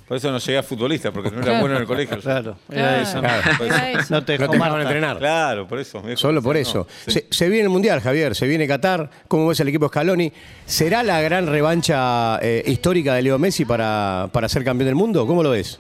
[0.08, 1.60] Por eso no llegué a futbolista, porque no era Claro.
[1.62, 2.20] bueno en el colegio.
[2.20, 3.20] Claro, era Claro, eso.
[3.20, 4.14] Claro, era eso.
[4.14, 5.18] No te No te entrenar.
[5.18, 6.04] Claro, por eso.
[6.16, 6.88] Solo por No, eso.
[7.08, 7.12] sí.
[7.12, 9.10] Se, se viene el Mundial, Javier, se viene Qatar.
[9.30, 10.32] ¿Cómo ves el equipo Scaloni?
[10.66, 15.26] ¿Será la gran revancha eh, histórica de Leo Messi para, para ser campeón del mundo?
[15.26, 15.80] ¿Cómo lo ves?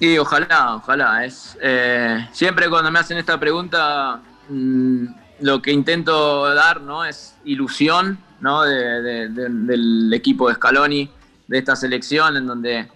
[0.00, 1.24] Y ojalá, ojalá.
[1.24, 5.04] Es, eh, siempre cuando me hacen esta pregunta, mm,
[5.40, 7.04] lo que intento dar ¿no?
[7.04, 8.62] es ilusión ¿no?
[8.64, 11.08] de- de- de- del equipo de Scaloni,
[11.48, 12.86] de esta selección, en donde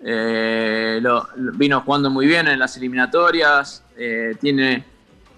[0.00, 1.02] eh,
[1.54, 4.84] vino jugando muy bien en las eliminatorias, eh, tiene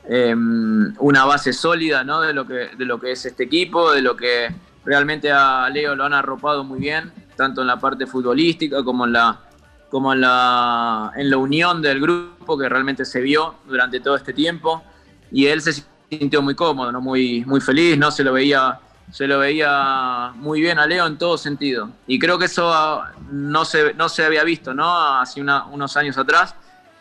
[0.08, 2.20] eh, una base sólida ¿no?
[2.20, 4.48] de, lo que, de lo que es este equipo, de lo que
[4.84, 9.12] realmente a Leo lo han arropado muy bien, tanto en la parte futbolística como en
[9.12, 9.40] la,
[9.90, 14.32] como en la, en la unión del grupo que realmente se vio durante todo este
[14.32, 14.82] tiempo.
[15.32, 17.00] Y él se sintió muy cómodo, ¿no?
[17.00, 18.10] muy, muy feliz, ¿no?
[18.10, 18.78] se, lo veía,
[19.10, 21.90] se lo veía muy bien a Leo en todo sentido.
[22.06, 25.18] Y creo que eso ah, no se, no se había visto ¿no?
[25.18, 26.54] hace unos años atrás.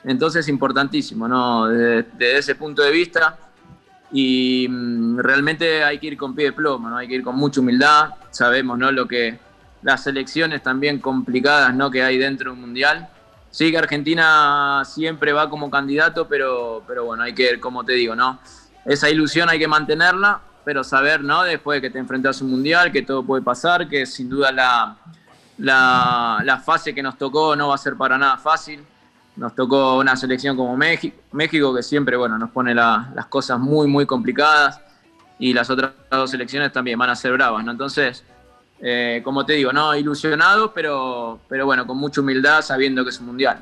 [0.03, 1.67] Entonces importantísimo, ¿no?
[1.67, 3.37] Desde, desde ese punto de vista.
[4.11, 6.97] Y mm, realmente hay que ir con pie de plomo, ¿no?
[6.97, 8.11] Hay que ir con mucha humildad.
[8.29, 8.91] Sabemos, ¿no?
[8.91, 9.39] Lo que
[9.81, 11.89] las elecciones también complicadas, ¿no?
[11.89, 13.09] Que hay dentro de un mundial.
[13.49, 18.15] Sí que Argentina siempre va como candidato, pero, pero bueno, hay que, como te digo,
[18.15, 18.39] ¿no?
[18.83, 21.43] Esa ilusión hay que mantenerla, pero saber, ¿no?
[21.43, 24.51] Después de que te enfrentas a un mundial, que todo puede pasar, que sin duda
[24.51, 24.97] la,
[25.57, 28.83] la, la fase que nos tocó no va a ser para nada fácil.
[29.35, 33.59] Nos tocó una selección como México, México que siempre bueno, nos pone la- las cosas
[33.59, 34.79] muy, muy complicadas
[35.37, 37.63] y las otras dos selecciones también van a ser bravas.
[37.65, 37.71] ¿no?
[37.71, 38.23] Entonces,
[38.79, 43.19] eh, como te digo, no ilusionados, pero, pero bueno, con mucha humildad, sabiendo que es
[43.19, 43.59] un mundial.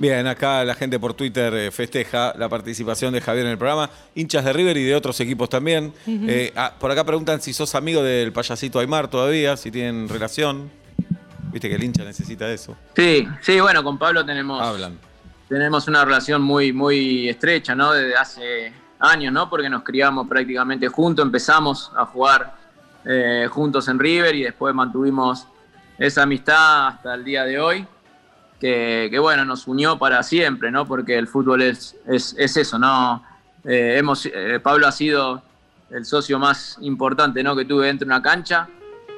[0.00, 3.90] Bien, acá la gente por Twitter eh, festeja la participación de Javier en el programa.
[4.14, 5.92] Hinchas de River y de otros equipos también.
[6.06, 10.70] Eh, ah, por acá preguntan si sos amigo del payasito Aymar todavía, si tienen relación.
[11.52, 12.78] Viste que el hincha necesita eso.
[12.96, 14.98] Sí, sí, bueno, con Pablo tenemos, Hablan.
[15.50, 17.92] tenemos una relación muy, muy estrecha, ¿no?
[17.92, 19.50] Desde hace años, ¿no?
[19.50, 22.54] Porque nos criamos prácticamente juntos, empezamos a jugar
[23.04, 25.46] eh, juntos en River y después mantuvimos
[25.98, 27.86] esa amistad hasta el día de hoy,
[28.60, 30.86] que, que, bueno, nos unió para siempre, ¿no?
[30.86, 33.24] Porque el fútbol es, es, es eso, ¿no?
[33.64, 35.42] Eh, hemos, eh, Pablo ha sido
[35.90, 37.56] el socio más importante, ¿no?
[37.56, 38.68] Que tuve dentro de una cancha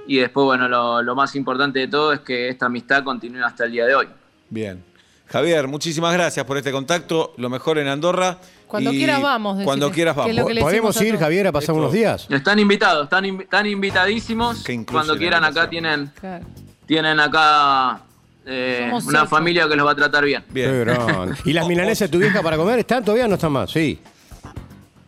[0.07, 3.65] y después, bueno, lo, lo más importante de todo es que esta amistad continúe hasta
[3.65, 4.09] el día de hoy.
[4.49, 4.83] Bien.
[5.27, 7.33] Javier, muchísimas gracias por este contacto.
[7.39, 8.37] Lo mejor en Andorra.
[8.67, 10.35] Cuando Y quieras vamos, decile, Cuando quieras vamos.
[10.55, 11.17] que ¿Podemos ir.
[11.19, 12.27] Javier, a pasar Esto- unos días?
[12.31, 14.65] Están invitados, están, invi- están invitadísimos.
[14.91, 16.45] Cuando quieran acá tienen, Claro.
[16.87, 18.01] tienen acá
[18.47, 20.45] eh, una familia que los va a tratar bien.
[20.51, 20.87] Bien.
[21.45, 23.71] ¿Y las milanesas de tu vieja para comer están todavía o no están más?
[23.71, 24.01] Sí.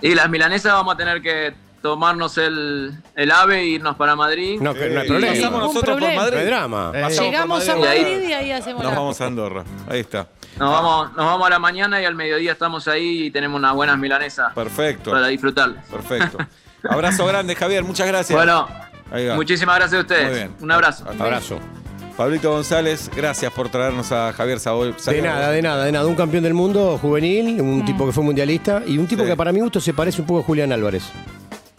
[0.03, 4.59] Y las milanesas vamos a tener que tomarnos el, el ave e irnos para Madrid.
[4.61, 5.35] No, que no hay problema.
[5.35, 6.15] Pasamos nosotros problema.
[6.15, 6.35] por Madrid.
[6.35, 6.93] No hay drama.
[6.95, 8.29] Eh, Pasamos por Llegamos a Madrid.
[8.29, 8.99] y ahí hacemos Nos la...
[8.99, 9.65] vamos a Andorra.
[9.89, 10.29] Ahí está.
[10.59, 13.75] Nos vamos, nos vamos a la mañana y al mediodía estamos ahí y tenemos unas
[13.75, 15.11] buenas milanesas Perfecto.
[15.11, 15.85] para disfrutarlas.
[15.87, 16.39] Perfecto.
[16.89, 17.83] Abrazo grande, Javier.
[17.83, 18.37] Muchas gracias.
[18.37, 18.69] Bueno,
[19.11, 19.35] Ahí va.
[19.35, 20.27] muchísimas gracias a ustedes.
[20.27, 20.55] Muy bien.
[20.61, 21.05] Un abrazo.
[21.09, 21.59] Hasta- Abrazo.
[22.17, 24.95] Pablito González, gracias por traernos a Javier Sabol.
[25.05, 26.07] De nada, de nada, de nada.
[26.07, 29.31] Un campeón del mundo juvenil, un tipo que fue mundialista y un tipo Sí.
[29.31, 31.03] que para mi gusto se parece un poco a Julián Álvarez.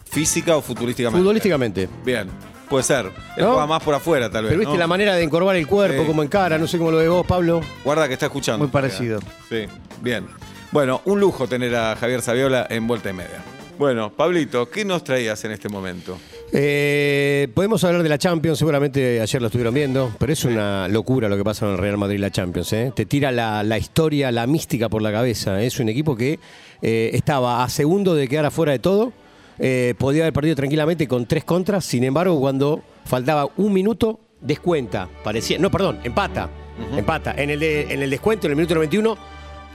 [0.04, 1.18] ¿Física o futurísticamente?
[1.22, 1.88] Futbolísticamente.
[2.04, 2.28] Bien,
[2.68, 3.06] puede ser.
[3.36, 3.52] Él ¿No?
[3.52, 4.50] juega más por afuera, tal vez.
[4.50, 4.78] Pero viste ¿no?
[4.78, 6.06] la manera de encorvar el cuerpo, Sí.
[6.06, 7.62] como encara, no sé cómo lo ves vos, Pablo.
[7.82, 8.58] Guarda que está escuchando.
[8.58, 9.20] Muy parecido.
[9.48, 9.64] Sí,
[10.02, 10.26] bien.
[10.70, 13.40] Bueno, un lujo tener a Javier Saviola en vuelta y media.
[13.78, 16.18] Bueno, Pablito, ¿qué nos traías en este momento?
[16.52, 21.28] Eh, podemos hablar de la Champions, seguramente ayer lo estuvieron viendo, pero es una locura
[21.28, 22.72] lo que pasa en el Real Madrid la Champions.
[22.72, 22.92] ¿eh?
[22.96, 25.60] Te tira la, la historia, la mística por la cabeza.
[25.62, 26.38] Es un equipo que
[26.80, 29.12] eh, estaba a segundo de quedar afuera de todo,
[29.58, 35.08] eh, podía haber perdido tranquilamente con tres contras, sin embargo, cuando faltaba un minuto, descuenta.
[35.22, 36.48] Parecía, no, perdón, empata.
[36.96, 37.34] Empata.
[37.36, 39.16] En el, de- en el descuento, en el minuto 91,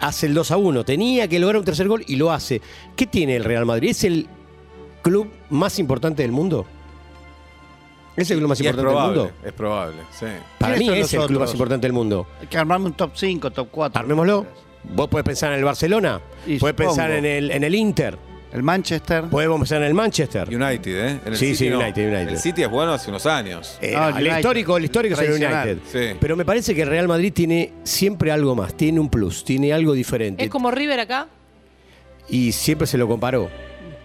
[0.02, 0.84] hace el 2 a 1.
[0.84, 2.62] Tenía que lograr un tercer gol y lo hace.
[2.96, 3.90] ¿Qué tiene el Real Madrid?
[3.92, 4.28] ¿Es el
[5.02, 6.66] club más importante del mundo?
[8.18, 9.32] ¿Es el club más Y importante del mundo?
[9.44, 10.26] es probable, sí.
[10.60, 12.28] Para mí ¿Quiénes es el club más importante del mundo.
[12.42, 14.00] Hay que armarme un top 5, top 4.
[14.02, 14.46] Armémoslo.
[14.84, 16.76] Vos podés pensar en el Barcelona, Y podés supongo.
[16.90, 18.18] pensar en el, en el Inter,
[18.54, 19.24] El Manchester.
[19.26, 20.48] podemos pensar en el Manchester.
[20.50, 21.20] United, ¿eh?
[21.26, 21.80] En el Sí, City sí, no.
[21.80, 22.30] United, United.
[22.34, 23.78] El City es bueno hace unos años.
[23.82, 25.32] Eh, Ah, el histórico, el histórico es el.
[25.36, 25.78] United.
[25.92, 26.18] Sí.
[26.20, 29.72] Pero me parece que el Real Madrid tiene siempre algo más, tiene un plus, tiene
[29.72, 30.44] algo diferente.
[30.44, 31.28] Es como River acá.
[32.28, 33.50] Y siempre se lo comparó.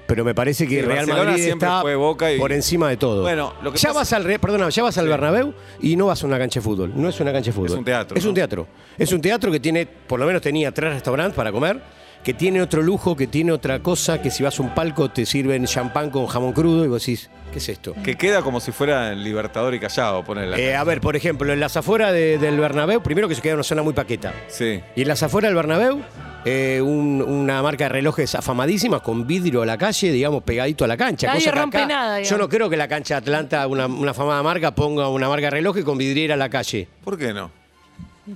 [0.08, 2.96] pero me parece que Sí, Real Barcelona Madrid está fue Boca y- por encima de
[2.96, 3.22] todo.
[3.22, 6.22] Bueno, lo que ya pasa- vas al perdona, ya vas al Bernabéu y no vas
[6.22, 6.92] a una cancha de fútbol.
[6.94, 7.70] No es una cancha de fútbol.
[7.72, 8.68] Es un teatro, Es un teatro.
[8.96, 11.80] Es un teatro que tiene, por lo menos tenía tres restaurantes para comer,
[12.26, 15.24] que tiene otro lujo, que tiene otra cosa, que si vas a un palco te
[15.24, 17.94] sirven champán con jamón crudo y vos decís, ¿qué es esto?
[18.02, 20.58] Que queda como si fuera el Libertador y Callao, ponerla.
[20.58, 23.52] Eh, a ver, por ejemplo, en las afueras de- del Bernabéu, primero que se queda
[23.52, 24.32] en una zona muy paqueta.
[24.48, 24.80] sí.
[24.96, 26.00] Y en las afueras del Bernabéu,
[26.44, 30.88] eh, un- una marca de relojes afamadísima con vidrio a la calle, digamos, pegadito a
[30.88, 31.28] la cancha.
[31.28, 32.40] Nadie cosa que rompe acá- nada, Yo digamos.
[32.40, 35.84] no creo que la cancha Atlanta, una, una afamada marca, ponga una marca de relojes
[35.84, 36.88] con vidriera a la calle.
[37.04, 37.52] ¿Por qué no?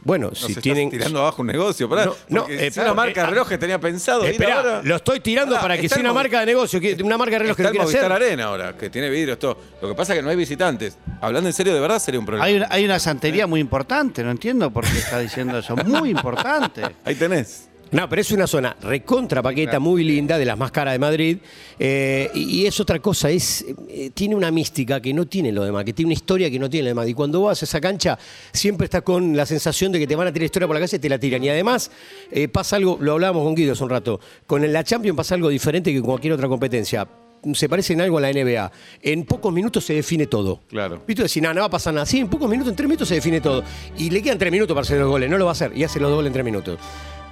[0.04, 0.88] Bueno, Nos si estás tienen.
[0.90, 2.10] tirando abajo un negocio, pará.
[2.28, 4.82] No, eh, si una marca eh, de relojes tenía pensado ahora.
[4.84, 7.38] lo estoy tirando Pará, para que si una marca de negocio, que- una marca de
[7.40, 8.12] relojes que Está lo hacer.
[8.12, 9.56] Arena ahora, que tiene vidrios, todo.
[9.82, 10.96] Lo que pasa es que no hay visitantes.
[11.20, 12.44] Hablando en serio, de verdad sería un problema.
[12.44, 15.74] Hay una, hay una santería muy importante, no entiendo por qué está diciendo eso.
[15.76, 16.82] Muy importante.
[17.04, 17.69] Ahí tenés.
[17.92, 21.38] No, pero es una zona recontra paqueta, muy linda, de las más caras de Madrid.
[21.78, 25.64] eh, y, y es otra cosa, es eh, tiene una mística que no tiene lo
[25.64, 27.08] demás, que tiene una historia que no tiene lo demás.
[27.08, 28.18] Y cuando vas a esa cancha,
[28.52, 30.96] siempre estás con la sensación de que te van a tirar historia por la calle
[30.96, 31.42] y te la tiran.
[31.42, 31.90] Y además
[32.30, 35.48] eh, pasa algo, lo hablábamos con Guido hace un rato, con la Champions pasa algo
[35.48, 37.08] diferente que con cualquier otra competencia.
[37.54, 38.70] Se parece en algo a la NBA.
[39.00, 40.60] En pocos minutos se define todo.
[40.68, 41.02] Claro.
[41.06, 41.22] ¿Viste?
[41.22, 42.04] Decir, no, no va a pasar nada.
[42.04, 43.64] Sí, en pocos minutos, en tres minutos se define todo.
[43.96, 45.30] Y le quedan tres minutos para hacer los goles.
[45.30, 45.72] No lo va a hacer.
[45.74, 46.78] Y hace los goles en tres minutos.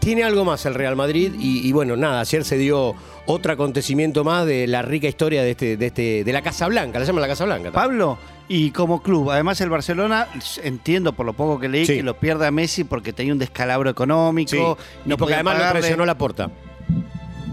[0.01, 1.33] Tiene algo más el Real Madrid.
[1.39, 2.95] Y, y bueno, nada, ayer se dio
[3.27, 6.99] otro acontecimiento más de la rica historia de, este, de, este, de la Casa Blanca.
[6.99, 7.73] La llaman la Casa Blanca.
[7.73, 8.17] Pablo,
[8.49, 10.29] y como club, además el Barcelona,
[10.63, 11.97] entiendo por lo poco que leí, Sí.
[11.97, 14.51] que lo pierde a Messi porque tenía un descalabro económico.
[14.51, 14.85] Sí.
[15.05, 15.81] No y porque además lo pagarle.
[15.81, 16.51] presionó la porta.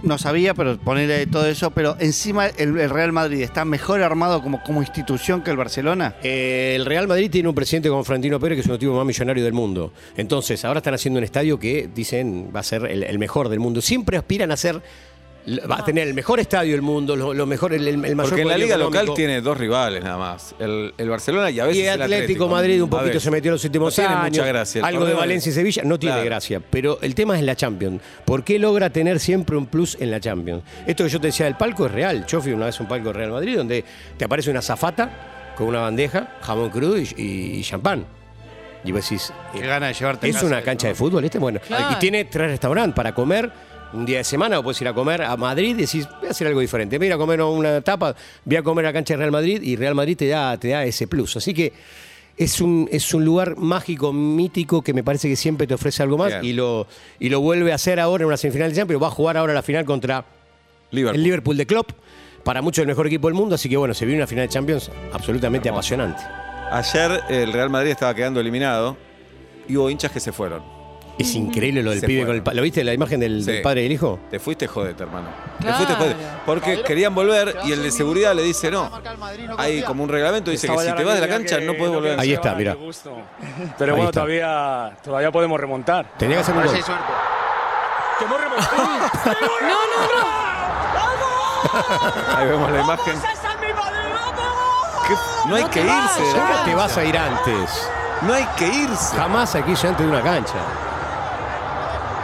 [0.05, 1.71] No sabía, pero ponerle todo eso.
[1.71, 6.15] Pero encima el, Real Madrid está mejor armado como, como institución que el Barcelona.
[6.23, 9.05] Eh, el Real Madrid tiene un presidente como Florentino Pérez, que es uno de más
[9.05, 9.91] millonarios del mundo.
[10.15, 13.81] Entonces, ahora están haciendo un estadio que dicen va a ser el mejor del mundo.
[13.81, 14.81] Siempre aspiran a ser.
[15.47, 18.41] Va a tener el mejor estadio del mundo, lo, lo mejor, el, el mayor Porque
[18.41, 20.55] en la liga local tiene dos rivales nada más.
[20.58, 23.53] El, el Barcelona y a veces Y el Atlético Madrid un poquito se metió en
[23.53, 24.29] los últimos No tiene años.
[24.31, 24.84] mucha gracia.
[24.86, 26.25] Algo de Valencia y Sevilla no tiene Claro.
[26.25, 26.62] gracia.
[26.67, 28.01] Pero el tema es la Champions.
[28.25, 30.63] ¿Por qué logra tener siempre un plus en la Champions?
[30.88, 32.25] Esto que yo te decía del palco es real.
[32.27, 33.86] Yo fui una vez a un palco de Real Madrid donde
[34.17, 38.05] te aparece una zafata con una bandeja, jamón crudo y, y- y champán.
[38.84, 40.89] Y vos decís, Qué eh, gana de llevarte a ¿es casa una cancha ¿no?
[40.89, 41.39] de fútbol este?
[41.39, 41.88] Bueno, Claro.
[41.91, 43.51] y tiene tres restaurantes para comer.
[43.93, 46.32] Un día de semana o puedes ir a comer a Madrid y decís, voy a
[46.32, 46.98] hacer algo diferente.
[46.98, 49.32] Voy a ir a comer una tapa, voy a comer a la cancha de Real
[49.32, 51.38] Madrid y Real Madrid te da, te da ese plus.
[51.38, 51.71] Así que
[52.38, 56.17] es un, es un lugar mágico, mítico, que me parece que siempre te ofrece algo
[56.17, 56.43] más Bien.
[56.43, 56.88] y lo,
[57.19, 59.02] y lo vuelve a hacer ahora en una semifinal de Champions.
[59.02, 60.26] Va a jugar ahora la final contra
[60.91, 61.15] Liverpool.
[61.15, 61.91] el Liverpool de Klopp.
[62.43, 64.54] Para muchos el mejor equipo del mundo, así que bueno, se viene una final de
[64.54, 66.21] Champions absolutamente apasionante.
[66.71, 68.98] Ayer el Real Madrid estaba quedando eliminado
[69.67, 70.62] y hubo hinchas que se fueron.
[71.17, 72.28] Es increíble lo del Se pibe fueron.
[72.28, 73.51] con el pa- ¿Lo viste la imagen del, Sí.
[73.51, 74.19] del padre y el hijo?
[74.30, 75.28] Te fuiste jodete, hermano.
[75.62, 75.78] Claro.
[75.78, 76.25] Te fuiste jodete.
[76.45, 78.89] Porque querían volver y el de seguridad le dice no.
[79.58, 82.19] Hay como un reglamento dice que si te vas de la cancha no puedes volver.
[82.19, 82.75] Ahí está, mira.
[82.75, 84.12] Pero Ahí bueno, está.
[84.12, 86.12] todavía, todavía podemos remontar.
[86.17, 86.75] Tenía que hacer un gol.
[88.19, 92.38] No, no, no.
[92.38, 93.13] Ahí vemos la imagen.
[95.08, 95.13] ¿Qué?
[95.49, 96.21] No hay que irse.
[96.21, 96.65] de la ¿Cómo cancha.
[96.65, 97.89] te vas a ir antes?
[98.21, 99.15] No hay que irse.
[99.15, 100.54] Jamás aquí yo antes de una cancha.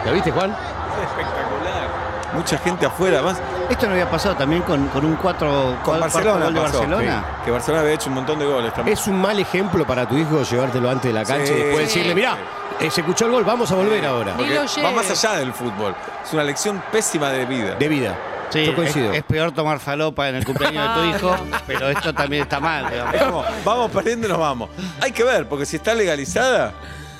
[0.04, 0.50] ¿Lo viste, Juan?
[0.50, 2.02] Espectacular.
[2.34, 3.20] Mucha gente afuera.
[3.22, 3.38] Más
[3.68, 6.44] Esto no había pasado también con, con un 4 con Barcelona.
[6.46, 7.24] gol de pasó, Barcelona.
[7.38, 7.44] sí.
[7.44, 8.96] Que Barcelona había hecho un montón de goles también.
[8.96, 11.52] Es un mal ejemplo para tu hijo llevártelo antes de la cancha Sí.
[11.52, 11.98] y después Sí.
[11.98, 12.36] decirle, mirá,
[12.80, 14.34] eh, se escuchó el gol, vamos a volver ahora.
[14.82, 15.94] Va más allá del fútbol.
[16.24, 17.74] Es una lección pésima de vida.
[17.74, 18.16] De vida.
[18.48, 19.12] Sí, Yo es, coincido.
[19.12, 21.36] es peor tomar falopa en el cumpleaños de tu hijo,
[21.66, 22.86] pero esto también está mal.
[22.90, 23.16] digamos.
[23.18, 24.68] Como, vamos perdiendo y nos vamos.
[25.00, 26.72] Hay que ver, porque si está legalizada.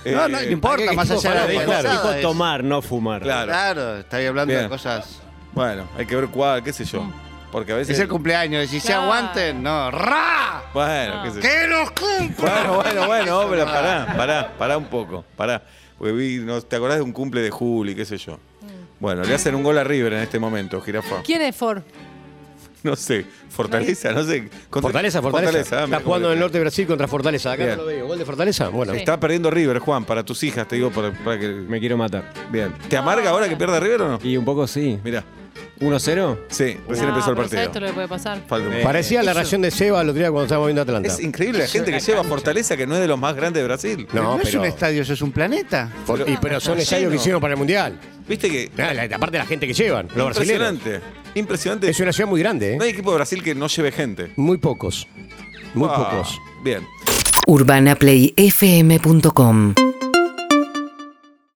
[0.04, 3.22] No, no, eh, no importa, ¿qué más allá de Claro, Dijo tomar, no fumar.
[3.22, 3.46] Claro.
[3.46, 4.64] Claro, estoy hablando Bien.
[4.64, 5.20] de cosas.
[5.52, 7.06] Bueno, hay que ver cuál, qué sé yo.
[7.50, 7.94] Porque a veces.
[7.96, 9.90] Es el cumpleaños, si se aguanten, no.
[9.90, 10.62] ¡Ra!
[10.72, 11.42] Bueno, qué sé yo.
[11.42, 12.74] ¡Que los cumplan!
[12.74, 15.62] Bueno, bueno, bueno, pero pará, pará, pará un poco, pará.
[15.98, 18.38] Porque vi, no, ¿te acordás de un cumple de Juli, qué sé yo?
[18.98, 21.22] Bueno, le hacen un gol a River en este momento, Jirafa.
[21.22, 21.82] ¿Quién es Ford?
[22.84, 24.48] No sé, Fortaleza, no sé.
[24.68, 25.80] Contra- Fortaleza, Fortaleza.
[25.82, 27.52] ah, Está jugando en el norte de Brasil contra Fortaleza.
[27.52, 27.76] Acá Bien.
[27.76, 28.06] no lo veo.
[28.06, 28.68] ¿Gol de Fortaleza?
[28.68, 28.92] Bueno.
[28.94, 31.48] Está perdiendo River, Juan, para tus hijas, te digo, para, para que.
[31.48, 32.32] Me quiero matar.
[32.50, 32.72] Bien.
[32.88, 34.18] ¿Te amarga ahora que pierda River o no?
[34.22, 34.98] Y un poco sí.
[35.04, 35.22] Mira,
[35.82, 36.38] 1-0.
[36.48, 37.62] sí, recién No, empezó el pero ¿sabes partido.
[37.62, 38.40] Esto lo que puede pasar.
[38.46, 41.08] Falta un- parecía la reacción de Seba el otro día cuando estábamos viendo Atlanta.
[41.08, 43.66] Es increíble la gente que lleva Fortaleza, que no es de los más grandes de
[43.66, 44.06] Brasil.
[44.12, 45.90] No, No, es pero, un estadio, eso es un planeta.
[46.06, 47.98] por- y- pero son estadios que hicieron para el Mundial.
[48.28, 48.70] Viste que.
[48.78, 50.70] Ah, la- Aparte de la gente que llevan, los brasileños.
[50.72, 51.00] Impresionante.
[51.34, 51.90] Impresionante.
[51.90, 52.86] Es una ciudad muy grande, No ¿eh?
[52.86, 54.32] hay equipo de Brasil que no lleve gente.
[54.36, 55.06] Muy pocos.
[55.74, 56.38] Muy Ah, pocos.
[56.62, 56.86] Bien.
[57.46, 59.74] UrbanaPlayFM.com